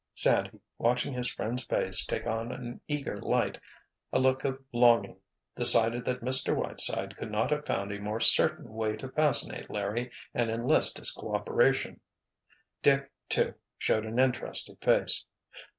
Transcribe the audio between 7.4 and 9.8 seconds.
have found a more certain way to fascinate